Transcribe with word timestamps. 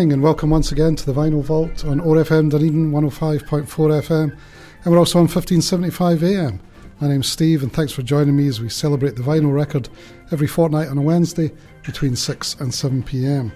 Evening 0.00 0.14
and 0.14 0.22
welcome 0.22 0.48
once 0.48 0.72
again 0.72 0.96
to 0.96 1.04
the 1.04 1.12
Vinyl 1.12 1.42
Vault 1.42 1.84
on 1.84 2.00
OAR 2.00 2.16
FM 2.24 2.50
Dunedin 2.50 2.90
105.4 2.90 3.66
FM 3.66 4.34
and 4.82 4.90
we're 4.90 4.98
also 4.98 5.18
on 5.18 5.24
1575 5.24 6.24
AM. 6.24 6.58
My 7.02 7.08
name's 7.08 7.28
Steve 7.28 7.62
and 7.62 7.70
thanks 7.70 7.92
for 7.92 8.00
joining 8.00 8.34
me 8.34 8.48
as 8.48 8.62
we 8.62 8.70
celebrate 8.70 9.14
the 9.14 9.22
vinyl 9.22 9.52
record 9.52 9.90
every 10.32 10.46
fortnight 10.46 10.88
on 10.88 10.96
a 10.96 11.02
Wednesday 11.02 11.52
between 11.84 12.16
6 12.16 12.60
and 12.60 12.72
7 12.72 13.02
pm. 13.02 13.52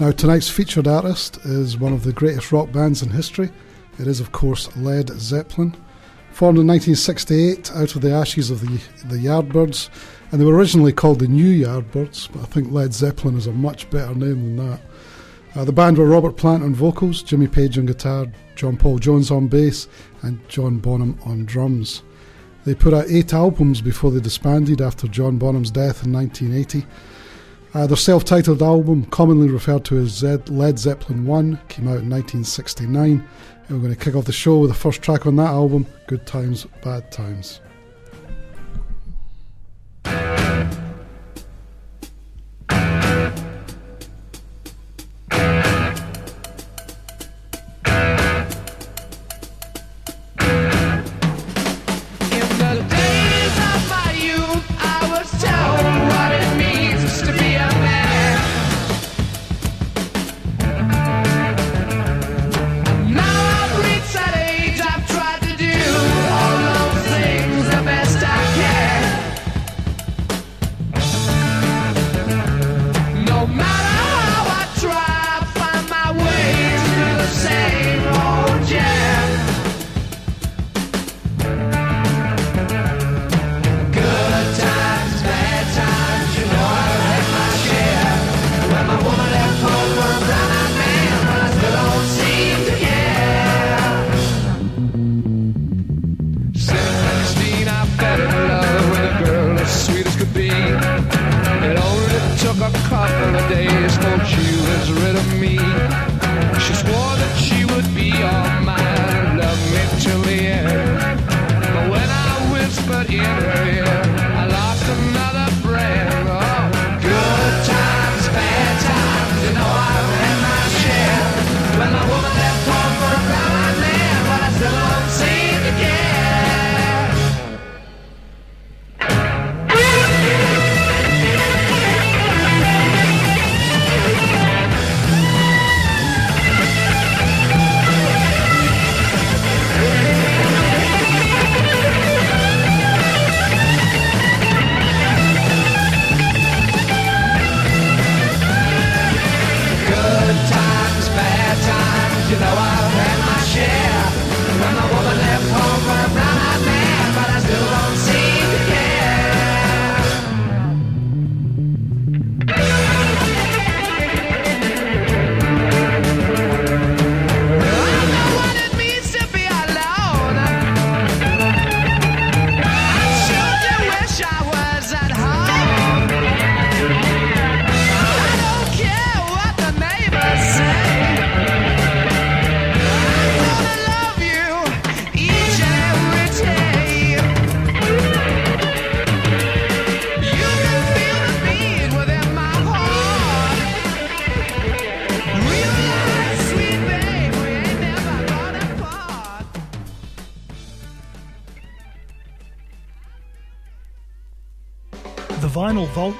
Now 0.00 0.12
tonight's 0.12 0.48
featured 0.48 0.86
artist 0.86 1.36
is 1.44 1.76
one 1.76 1.92
of 1.92 2.04
the 2.04 2.12
greatest 2.14 2.50
rock 2.50 2.72
bands 2.72 3.02
in 3.02 3.10
history. 3.10 3.50
It 3.98 4.06
is 4.06 4.20
of 4.20 4.32
course 4.32 4.74
Led 4.78 5.10
Zeppelin. 5.10 5.76
Formed 6.32 6.58
in 6.58 6.66
1968 6.66 7.70
out 7.72 7.94
of 7.94 8.00
the 8.00 8.14
ashes 8.14 8.50
of 8.50 8.62
the, 8.62 8.80
the 9.08 9.22
Yardbirds 9.22 9.90
and 10.32 10.40
they 10.40 10.46
were 10.46 10.56
originally 10.56 10.94
called 10.94 11.18
the 11.18 11.28
New 11.28 11.66
Yardbirds, 11.66 12.32
but 12.32 12.40
I 12.40 12.46
think 12.46 12.72
Led 12.72 12.94
Zeppelin 12.94 13.36
is 13.36 13.46
a 13.46 13.52
much 13.52 13.90
better 13.90 14.14
name 14.14 14.56
than 14.56 14.70
that. 14.70 14.80
Uh, 15.56 15.64
the 15.64 15.72
band 15.72 15.96
were 15.96 16.06
Robert 16.06 16.36
Plant 16.36 16.64
on 16.64 16.74
vocals, 16.74 17.22
Jimmy 17.22 17.46
Page 17.46 17.78
on 17.78 17.86
guitar, 17.86 18.26
John 18.56 18.76
Paul 18.76 18.98
Jones 18.98 19.30
on 19.30 19.46
bass, 19.46 19.86
and 20.22 20.40
John 20.48 20.78
Bonham 20.78 21.18
on 21.24 21.44
drums. 21.44 22.02
They 22.64 22.74
put 22.74 22.94
out 22.94 23.06
eight 23.08 23.32
albums 23.32 23.80
before 23.80 24.10
they 24.10 24.20
disbanded 24.20 24.80
after 24.80 25.06
John 25.06 25.38
Bonham's 25.38 25.70
death 25.70 26.04
in 26.04 26.12
1980. 26.12 26.86
Uh, 27.74 27.86
their 27.86 27.96
self 27.96 28.24
titled 28.24 28.62
album, 28.62 29.04
commonly 29.06 29.48
referred 29.48 29.84
to 29.84 29.98
as 29.98 30.22
Led 30.22 30.78
Zeppelin 30.78 31.26
1, 31.26 31.60
came 31.68 31.86
out 31.86 32.00
in 32.00 32.10
1969. 32.10 33.28
And 33.68 33.70
we're 33.70 33.78
going 33.78 33.94
to 33.94 34.04
kick 34.04 34.14
off 34.14 34.24
the 34.24 34.32
show 34.32 34.58
with 34.58 34.70
the 34.70 34.76
first 34.76 35.02
track 35.02 35.26
on 35.26 35.36
that 35.36 35.48
album, 35.50 35.86
Good 36.06 36.26
Times, 36.26 36.66
Bad 36.82 37.10
Times. 37.12 37.60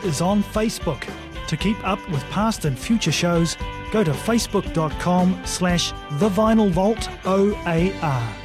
Is 0.04 0.20
on 0.20 0.42
Facebook. 0.42 1.06
To 1.48 1.56
keep 1.56 1.76
up 1.86 2.00
with 2.08 2.22
past 2.30 2.64
and 2.64 2.78
future 2.78 3.12
shows, 3.12 3.56
go 3.92 4.02
to 4.02 4.12
facebook.com 4.12 5.42
slash 5.44 5.92
The 6.12 6.30
Vinyl 6.30 6.70
Vault 6.70 7.08
OAR. 7.26 8.43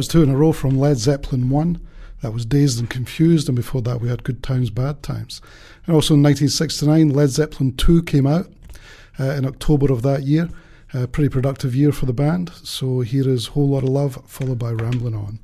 Was 0.00 0.08
two 0.08 0.22
in 0.22 0.30
a 0.30 0.34
row 0.34 0.50
from 0.50 0.78
Led 0.78 0.96
Zeppelin 0.96 1.50
1. 1.50 1.78
That 2.22 2.32
was 2.32 2.46
Dazed 2.46 2.80
and 2.80 2.88
Confused, 2.88 3.50
and 3.50 3.54
before 3.54 3.82
that 3.82 4.00
we 4.00 4.08
had 4.08 4.24
Good 4.24 4.42
Times, 4.42 4.70
Bad 4.70 5.02
Times. 5.02 5.42
And 5.84 5.94
also 5.94 6.14
in 6.14 6.22
1969, 6.22 7.10
Led 7.10 7.28
Zeppelin 7.28 7.76
2 7.76 8.04
came 8.04 8.26
out 8.26 8.50
uh, 9.18 9.32
in 9.32 9.44
October 9.44 9.92
of 9.92 10.00
that 10.00 10.22
year. 10.22 10.48
A 10.94 11.06
pretty 11.06 11.28
productive 11.28 11.74
year 11.74 11.92
for 11.92 12.06
the 12.06 12.14
band. 12.14 12.50
So 12.64 13.00
here 13.00 13.28
is 13.28 13.48
Whole 13.48 13.68
Lot 13.68 13.82
of 13.82 13.90
Love, 13.90 14.22
followed 14.26 14.58
by 14.58 14.70
Rambling 14.70 15.14
On. 15.14 15.38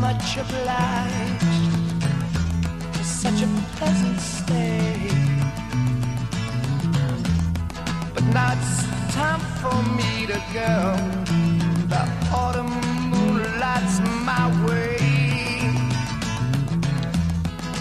Much 0.00 0.36
obliged 0.36 2.04
for 2.92 3.04
such 3.04 3.42
a 3.42 3.48
pleasant 3.76 4.20
stay. 4.20 5.08
But 8.14 8.24
now 8.24 8.54
it's 8.56 9.14
time 9.14 9.40
for 9.60 9.76
me 9.98 10.26
to 10.26 10.38
go. 10.52 10.96
The 11.88 12.02
autumn 12.32 12.74
moonlight's 13.10 14.00
my 14.28 14.44
way. 14.66 14.96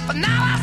But 0.08 0.17
now 0.17 0.39
I 0.54 0.62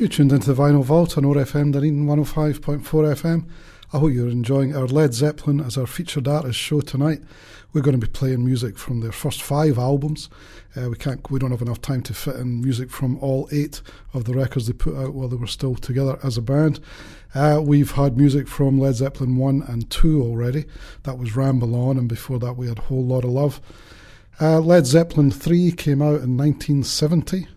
You 0.00 0.08
tuned 0.08 0.32
into 0.32 0.54
the 0.54 0.62
Vinyl 0.62 0.82
Vault 0.82 1.18
on 1.18 1.26
OAR 1.26 1.34
FM 1.34 1.74
Dunedin 1.74 2.06
105.4 2.06 2.80
FM. 2.80 3.46
I 3.92 3.98
hope 3.98 4.12
you're 4.14 4.30
enjoying 4.30 4.74
our 4.74 4.86
Led 4.86 5.12
Zeppelin 5.12 5.60
as 5.60 5.76
our 5.76 5.86
featured 5.86 6.26
artist 6.26 6.58
show 6.58 6.80
tonight. 6.80 7.20
We're 7.74 7.82
going 7.82 8.00
to 8.00 8.06
be 8.06 8.10
playing 8.10 8.42
music 8.42 8.78
from 8.78 9.00
their 9.00 9.12
first 9.12 9.42
five 9.42 9.76
albums. 9.76 10.30
Uh, 10.74 10.88
we 10.88 10.96
can't, 10.96 11.30
we 11.30 11.38
don't 11.38 11.50
have 11.50 11.60
enough 11.60 11.82
time 11.82 12.00
to 12.04 12.14
fit 12.14 12.36
in 12.36 12.62
music 12.62 12.90
from 12.90 13.18
all 13.18 13.46
eight 13.52 13.82
of 14.14 14.24
the 14.24 14.32
records 14.32 14.66
they 14.66 14.72
put 14.72 14.96
out 14.96 15.12
while 15.12 15.28
they 15.28 15.36
were 15.36 15.46
still 15.46 15.74
together 15.74 16.18
as 16.22 16.38
a 16.38 16.42
band. 16.42 16.80
Uh, 17.34 17.60
we've 17.62 17.90
had 17.90 18.16
music 18.16 18.48
from 18.48 18.80
Led 18.80 18.94
Zeppelin 18.94 19.36
1 19.36 19.64
and 19.68 19.90
2 19.90 20.22
already. 20.22 20.64
That 21.02 21.18
was 21.18 21.36
Ramble 21.36 21.74
On, 21.74 21.98
and 21.98 22.08
before 22.08 22.38
that 22.38 22.56
we 22.56 22.68
had 22.68 22.78
Whole 22.78 23.04
Lot 23.04 23.24
of 23.24 23.32
Love. 23.32 23.60
Uh, 24.40 24.60
Led 24.60 24.86
Zeppelin 24.86 25.30
3 25.30 25.72
came 25.72 26.00
out 26.00 26.22
in 26.22 26.38
1970. 26.38 27.48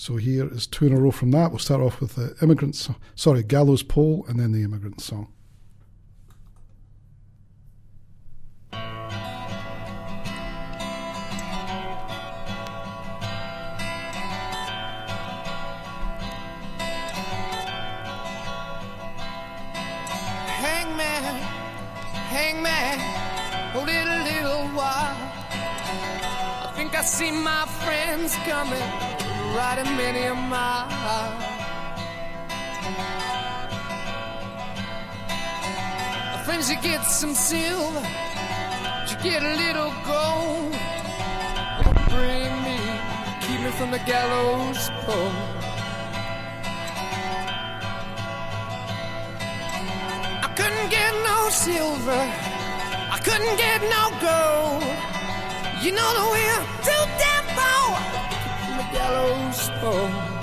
So 0.00 0.14
here 0.14 0.46
is 0.46 0.68
two 0.68 0.86
in 0.86 0.92
a 0.92 0.96
row 0.96 1.10
from 1.10 1.32
that. 1.32 1.50
We'll 1.50 1.58
start 1.58 1.80
off 1.80 2.00
with 2.00 2.14
the 2.14 2.36
Immigrants, 2.40 2.88
sorry, 3.16 3.42
Gallows 3.42 3.82
Pole, 3.82 4.24
and 4.28 4.38
then 4.38 4.52
the 4.52 4.62
Immigrant 4.62 5.00
Song. 5.00 5.32
See 27.04 27.30
my 27.30 27.64
friends 27.84 28.36
coming, 28.44 28.82
riding 29.54 29.96
many 29.96 30.22
a 30.24 30.34
mile. 30.34 30.88
Friends, 36.44 36.70
you 36.70 36.80
get 36.80 37.02
some 37.04 37.34
silver, 37.34 38.06
you 39.08 39.16
get 39.22 39.42
a 39.42 39.54
little 39.64 39.92
gold. 40.06 40.72
Bring 42.08 42.52
me, 42.66 42.78
keep 43.42 43.60
me 43.60 43.70
from 43.78 43.90
the 43.90 44.02
gallows 44.06 44.90
pole. 45.02 45.32
I 50.46 50.48
couldn't 50.56 50.88
get 50.90 51.12
no 51.30 51.48
silver. 51.50 52.22
I 53.10 53.18
couldn't 53.26 53.56
get 53.56 53.80
no 53.96 54.04
gold. 54.26 54.84
You 55.82 55.92
know 55.92 56.10
the 56.20 56.32
way 56.32 56.44
I'm 56.56 56.78
the 58.78 58.84
gallows 58.92 59.70
pole. 59.80 60.37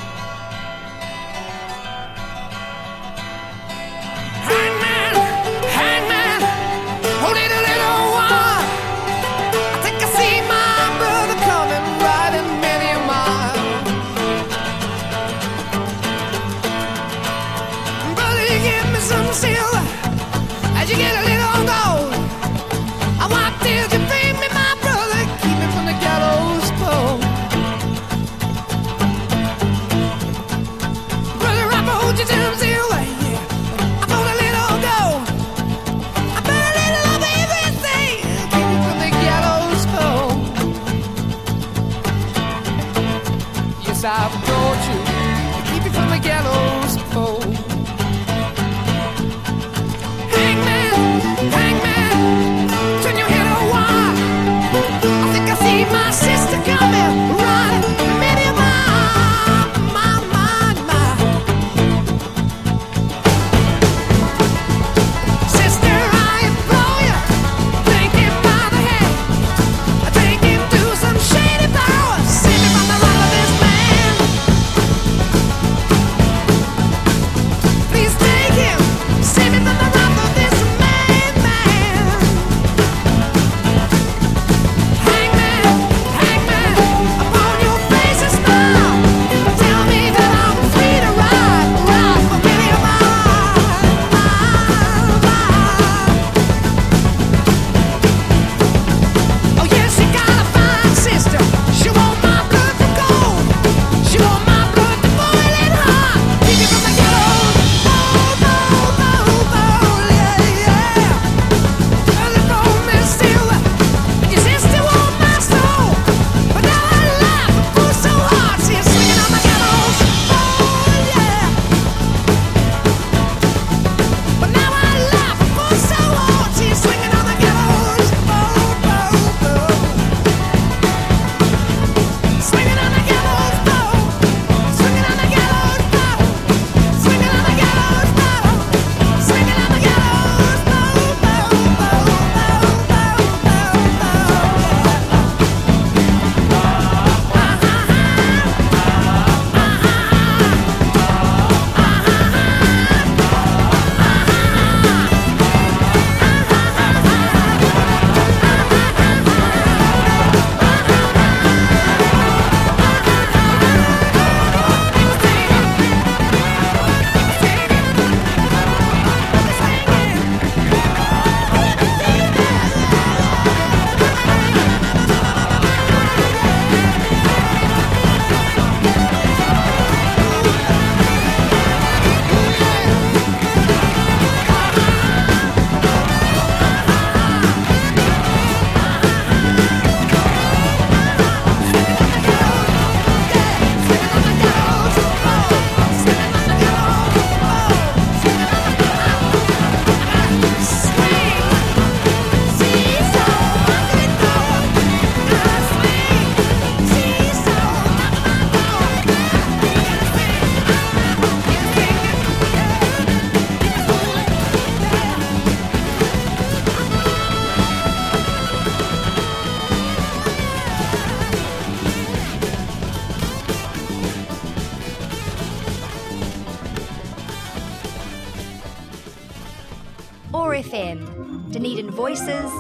FM. 230.66 231.52
Dunedin 231.52 231.92
Voices, 231.92 232.52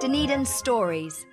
Dunedin 0.00 0.44
Stories. 0.44 1.26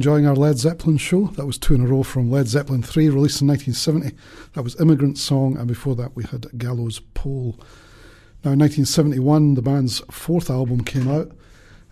Enjoying 0.00 0.26
our 0.26 0.34
Led 0.34 0.56
Zeppelin 0.56 0.96
show. 0.96 1.26
That 1.36 1.44
was 1.44 1.58
two 1.58 1.74
in 1.74 1.82
a 1.82 1.86
row 1.86 2.02
from 2.02 2.30
Led 2.30 2.48
Zeppelin 2.48 2.82
3, 2.82 3.10
released 3.10 3.42
in 3.42 3.48
1970. 3.48 4.16
That 4.54 4.62
was 4.62 4.80
Immigrant 4.80 5.18
Song, 5.18 5.58
and 5.58 5.68
before 5.68 5.94
that 5.96 6.16
we 6.16 6.24
had 6.24 6.46
Gallows 6.56 7.00
Pole. 7.12 7.60
Now, 8.42 8.52
in 8.52 8.60
1971, 8.60 9.56
the 9.56 9.60
band's 9.60 9.98
fourth 10.10 10.48
album 10.48 10.84
came 10.84 11.06
out. 11.06 11.32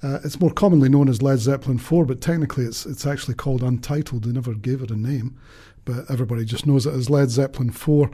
Uh, 0.03 0.21
it's 0.25 0.41
more 0.41 0.51
commonly 0.51 0.89
known 0.89 1.11
as 1.11 1.21
Led 1.21 1.41
Zeppelin 1.41 1.77
4, 1.77 2.07
but 2.07 2.23
technically 2.23 2.65
it's, 2.65 2.87
it's 2.87 3.07
actually 3.07 3.35
called 3.35 3.63
Untitled. 3.63 4.25
They 4.25 4.33
never 4.33 4.55
gave 4.55 4.81
it 4.81 4.91
a 4.91 4.97
name, 4.97 5.39
but 5.85 6.11
everybody 6.11 6.47
just 6.47 6.67
knows 6.67 6.87
it 6.87 6.95
as 6.95 7.11
Led 7.11 7.29
Zeppelin 7.29 7.73
4, 7.73 8.11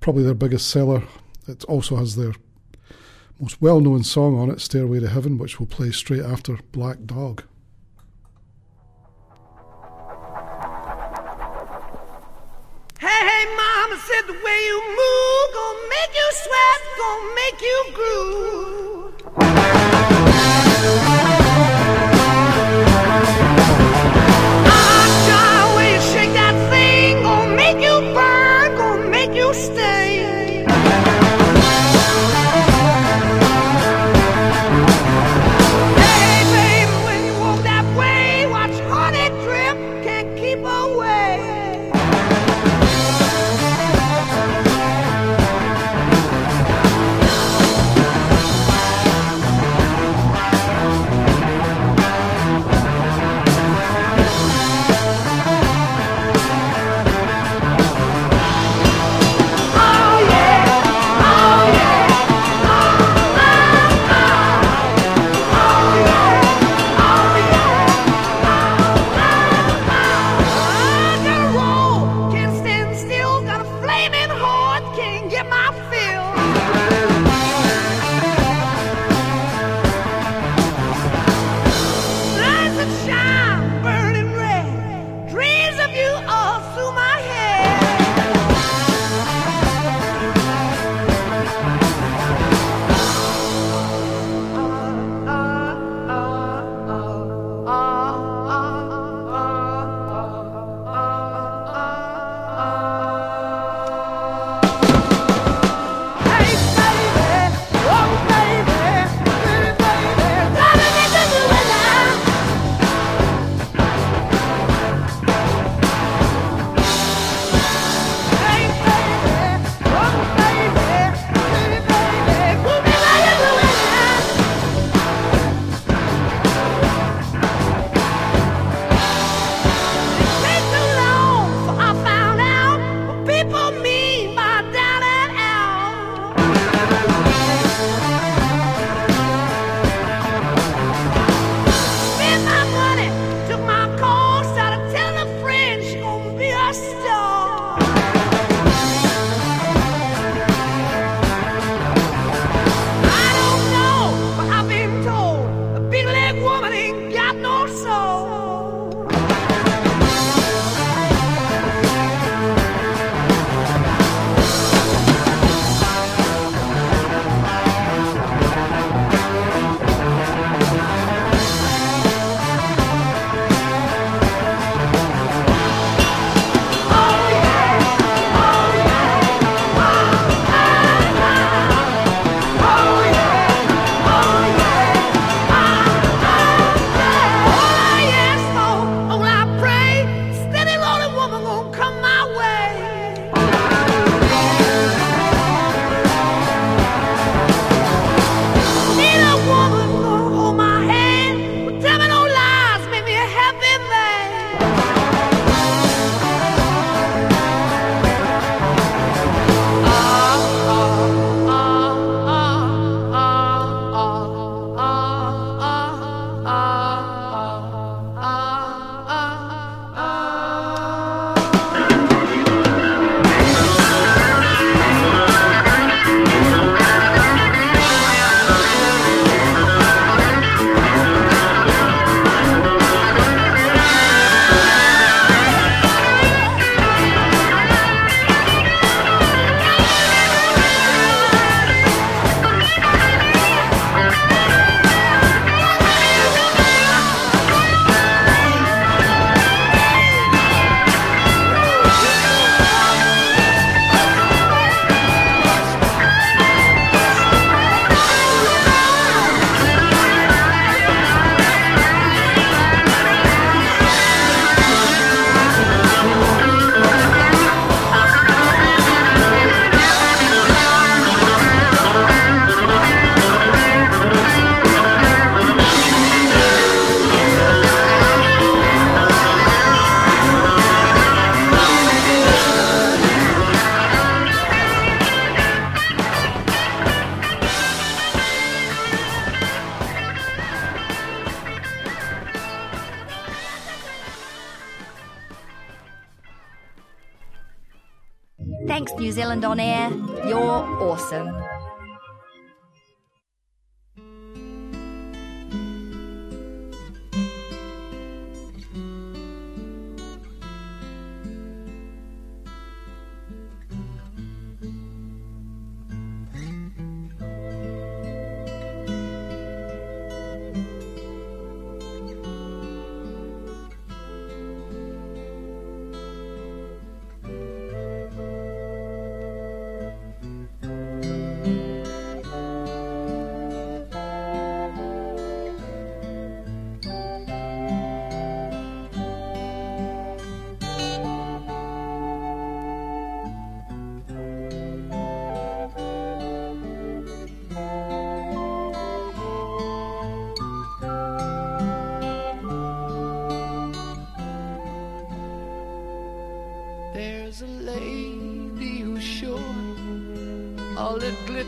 probably 0.00 0.22
their 0.22 0.32
biggest 0.32 0.68
seller. 0.68 1.02
It 1.46 1.64
also 1.64 1.96
has 1.96 2.16
their 2.16 2.32
most 3.38 3.60
well 3.60 3.82
known 3.82 4.04
song 4.04 4.38
on 4.38 4.48
it, 4.48 4.62
Stairway 4.62 5.00
to 5.00 5.08
Heaven, 5.10 5.36
which 5.36 5.60
will 5.60 5.66
play 5.66 5.90
straight 5.90 6.22
after 6.22 6.56
Black 6.72 7.04
Dog. 7.04 7.42
Hey, 13.14 13.22
hey, 13.30 13.46
mama 13.54 13.96
said 14.08 14.26
the 14.26 14.32
way 14.32 14.58
you 14.66 14.78
move 14.98 15.46
gonna 15.54 15.88
make 15.94 16.12
you 16.20 16.28
sweat, 16.42 16.80
gonna 16.98 17.34
make 17.38 17.60
you 17.70 17.78
groove. 21.38 21.43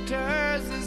That 0.04 0.85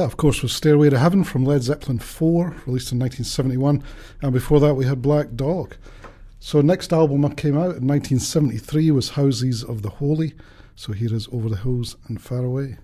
That, 0.00 0.06
of 0.06 0.16
course, 0.16 0.40
was 0.40 0.54
Stairway 0.54 0.88
to 0.88 0.98
Heaven 0.98 1.24
from 1.24 1.44
Led 1.44 1.62
Zeppelin 1.62 1.98
4, 1.98 2.62
released 2.64 2.90
in 2.90 2.98
1971. 2.98 3.82
And 4.22 4.32
before 4.32 4.58
that, 4.58 4.74
we 4.74 4.86
had 4.86 5.02
Black 5.02 5.34
Dog. 5.36 5.76
So, 6.38 6.62
next 6.62 6.90
album 6.90 7.20
that 7.20 7.36
came 7.36 7.54
out 7.54 7.76
in 7.76 7.86
1973 7.86 8.92
was 8.92 9.10
Houses 9.10 9.62
of 9.62 9.82
the 9.82 9.90
Holy. 9.90 10.32
So, 10.74 10.94
here 10.94 11.14
is 11.14 11.28
Over 11.30 11.50
the 11.50 11.58
Hills 11.58 11.98
and 12.08 12.18
Far 12.18 12.46
Away. 12.46 12.78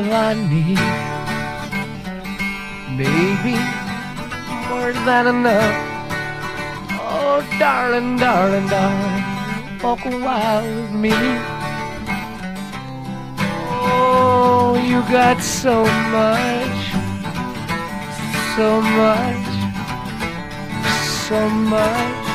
Love 0.00 0.12
I 0.12 0.34
need. 0.34 0.78
Baby, 2.96 3.58
more 4.68 4.92
than 5.06 5.26
enough. 5.26 5.76
Oh, 7.00 7.44
darling, 7.58 8.16
darling, 8.16 8.68
darling, 8.68 9.24
walk 9.82 10.04
a 10.04 10.10
while 10.18 10.62
with 10.62 10.92
me. 10.92 11.14
Oh, 13.90 14.80
you 14.86 15.00
got 15.10 15.40
so 15.42 15.82
much, 16.14 16.80
so 18.56 18.80
much, 19.00 19.46
so 21.28 21.48
much. 21.48 22.27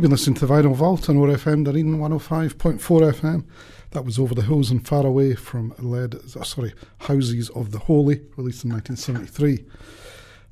You've 0.00 0.08
been 0.08 0.12
listening 0.12 0.36
to 0.36 0.46
Vinyl 0.46 0.74
Vault 0.74 1.10
on 1.10 1.18
OAR 1.18 1.28
FM 1.28 1.62
Dunedin 1.62 1.98
105.4 1.98 2.80
FM. 2.80 3.44
That 3.90 4.06
was 4.06 4.18
Over 4.18 4.34
the 4.34 4.40
Hills 4.40 4.70
and 4.70 4.88
Far 4.88 5.04
Away 5.04 5.34
from 5.34 5.74
Led, 5.78 6.14
uh, 6.14 6.42
sorry, 6.42 6.72
Houses 7.00 7.50
of 7.50 7.70
the 7.70 7.80
Holy, 7.80 8.22
released 8.38 8.64
in 8.64 8.72
1973. 8.72 9.62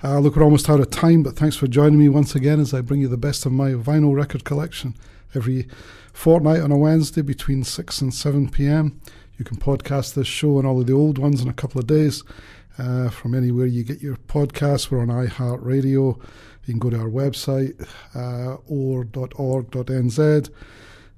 Uh, 0.04 0.18
look, 0.18 0.36
we're 0.36 0.44
almost 0.44 0.68
out 0.68 0.80
of 0.80 0.90
time, 0.90 1.22
but 1.22 1.36
thanks 1.36 1.56
for 1.56 1.66
joining 1.66 1.98
me 1.98 2.10
once 2.10 2.34
again 2.34 2.60
as 2.60 2.74
I 2.74 2.82
bring 2.82 3.00
you 3.00 3.08
the 3.08 3.16
best 3.16 3.46
of 3.46 3.52
my 3.52 3.70
vinyl 3.70 4.14
record 4.14 4.44
collection 4.44 4.94
every 5.34 5.66
fortnight 6.12 6.60
on 6.60 6.70
a 6.70 6.76
Wednesday 6.76 7.22
between 7.22 7.64
6 7.64 8.02
and 8.02 8.12
7 8.12 8.50
pm. 8.50 9.00
You 9.38 9.46
can 9.46 9.56
podcast 9.56 10.12
this 10.12 10.26
show 10.26 10.58
and 10.58 10.66
all 10.66 10.78
of 10.78 10.86
the 10.86 10.92
old 10.92 11.16
ones 11.16 11.40
in 11.40 11.48
a 11.48 11.54
couple 11.54 11.80
of 11.80 11.86
days 11.86 12.22
uh, 12.76 13.08
from 13.08 13.34
anywhere 13.34 13.64
you 13.64 13.82
get 13.82 14.02
your 14.02 14.16
podcasts. 14.16 14.90
We're 14.90 15.00
on 15.00 15.08
iHeartRadio. 15.08 16.20
You 16.68 16.74
can 16.74 16.80
go 16.80 16.90
to 16.90 16.98
our 16.98 17.08
website, 17.08 17.88
uh, 18.14 18.58
oar.org.nz. 18.68 20.50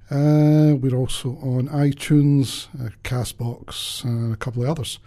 Uh, 0.09 0.75
we're 0.77 0.95
also 0.95 1.31
on 1.41 1.67
iTunes, 1.67 2.67
uh, 2.79 2.91
Castbox, 3.03 4.05
and 4.05 4.33
a 4.33 4.37
couple 4.37 4.63
of 4.63 4.69
others. 4.69 4.99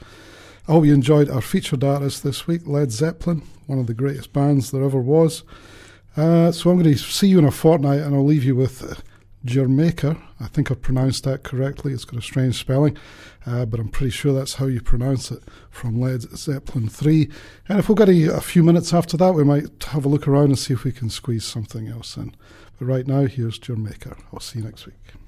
I 0.68 0.72
hope 0.72 0.84
you 0.84 0.92
enjoyed 0.92 1.30
our 1.30 1.40
featured 1.40 1.82
artist 1.82 2.22
this 2.22 2.46
week, 2.46 2.60
Led 2.66 2.92
Zeppelin, 2.92 3.40
one 3.66 3.78
of 3.78 3.86
the 3.86 3.94
greatest 3.94 4.34
bands 4.34 4.70
there 4.70 4.84
ever 4.84 5.00
was. 5.00 5.44
Uh, 6.14 6.52
so 6.52 6.68
I'm 6.68 6.82
going 6.82 6.94
to 6.94 6.98
see 6.98 7.28
you 7.28 7.38
in 7.38 7.46
a 7.46 7.50
fortnight, 7.50 8.00
and 8.00 8.14
I'll 8.14 8.22
leave 8.22 8.44
you 8.44 8.54
with 8.54 9.02
D'yer 9.44 9.68
Mak'er. 9.68 10.16
I 10.40 10.46
think 10.46 10.70
I've 10.70 10.80
pronounced 10.80 11.24
that 11.24 11.42
correctly. 11.42 11.92
It's 11.92 12.04
got 12.04 12.18
a 12.18 12.22
strange 12.22 12.58
spelling, 12.58 12.96
uh, 13.44 13.66
but 13.66 13.78
I'm 13.78 13.88
pretty 13.88 14.10
sure 14.10 14.32
that's 14.32 14.54
how 14.54 14.66
you 14.66 14.80
pronounce 14.80 15.30
it 15.30 15.42
from 15.70 16.00
Led 16.00 16.22
Zeppelin 16.22 16.88
3. 16.88 17.30
And 17.68 17.78
if 17.78 17.88
we've 17.88 17.98
got 17.98 18.08
a, 18.08 18.36
a, 18.36 18.40
few 18.40 18.62
minutes 18.62 18.94
after 18.94 19.16
that, 19.18 19.34
we 19.34 19.44
might 19.44 19.84
have 19.84 20.04
a 20.04 20.08
look 20.08 20.26
around 20.26 20.46
and 20.46 20.58
see 20.58 20.72
if 20.72 20.84
we 20.84 20.92
can 20.92 21.10
squeeze 21.10 21.44
something 21.44 21.88
else 21.88 22.16
in. 22.16 22.34
But 22.78 22.86
right 22.86 23.06
now, 23.06 23.26
here's 23.26 23.58
D'yer 23.58 23.76
Mak'er. 23.76 24.16
I'll 24.32 24.40
see 24.40 24.60
you 24.60 24.64
next 24.64 24.86
week. 24.86 25.23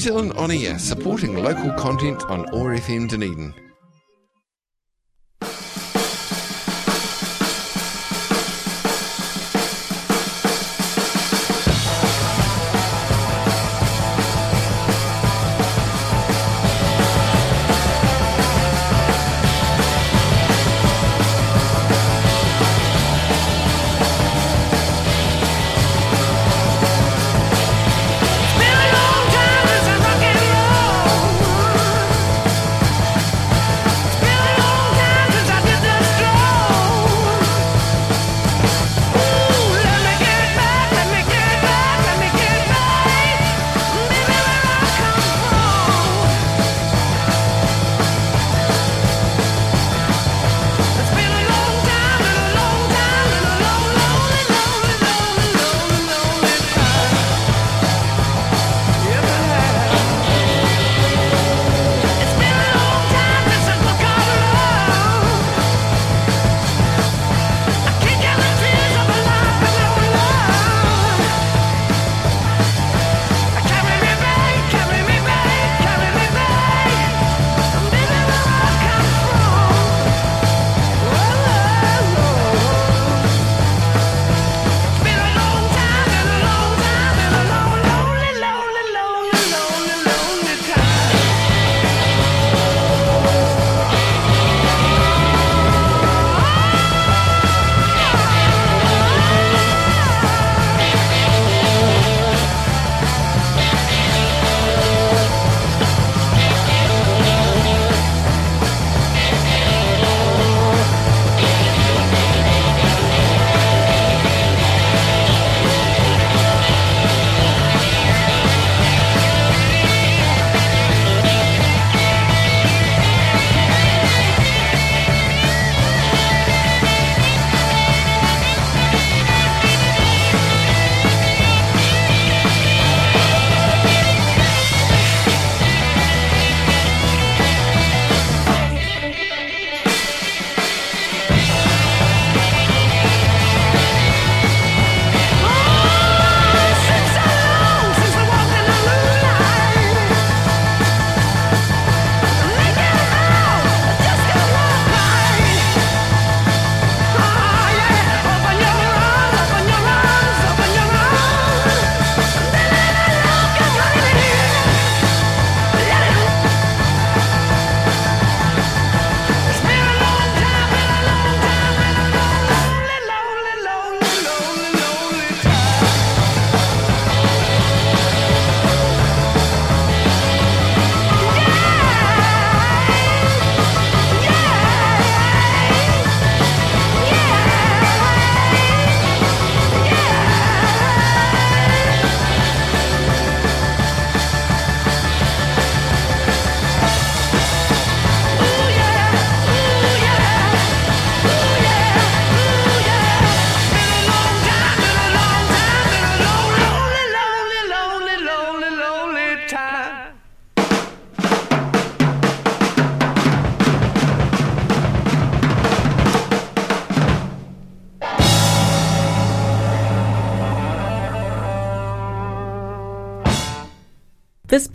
Zealand 0.00 0.32
On 0.38 0.50
Air, 0.50 0.78
supporting 0.78 1.36
local 1.36 1.74
content 1.74 2.22
on 2.30 2.48
OAR 2.54 2.74
FM 2.74 3.06
Dunedin. 3.06 3.69